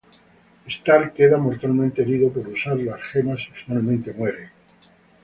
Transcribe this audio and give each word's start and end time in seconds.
Stark 0.67 1.13
queda 1.13 1.37
mortalmente 1.37 2.01
herido 2.01 2.31
por 2.33 2.47
usar 2.47 2.75
las 2.79 3.03
gemas 3.03 3.37
y 3.47 3.51
finalmente 3.65 4.11
muere. 4.13 4.49